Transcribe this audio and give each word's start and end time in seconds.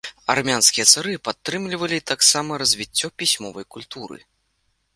Армянскія 0.33 0.85
цары 0.93 1.11
падтрымлівалі 1.27 1.99
таксама 2.13 2.57
развіццё 2.63 3.07
пісьмовай 3.21 3.65
культуры. 3.77 4.17